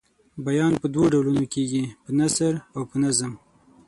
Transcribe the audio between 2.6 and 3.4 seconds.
او په نظم.